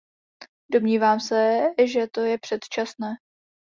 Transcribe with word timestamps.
Domnívám 0.71 1.19
se, 1.19 1.57
že 1.87 2.07
to 2.11 2.21
je 2.21 2.37
předčasné. 2.39 3.13